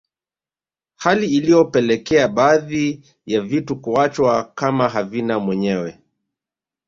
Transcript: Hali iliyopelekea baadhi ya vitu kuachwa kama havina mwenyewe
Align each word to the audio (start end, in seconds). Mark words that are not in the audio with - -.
Hali 0.95 1.27
iliyopelekea 1.35 2.27
baadhi 2.27 3.03
ya 3.25 3.41
vitu 3.41 3.75
kuachwa 3.75 4.43
kama 4.43 4.89
havina 4.89 5.39
mwenyewe 5.39 5.99